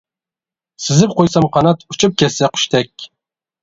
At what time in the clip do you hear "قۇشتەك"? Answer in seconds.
2.59-3.11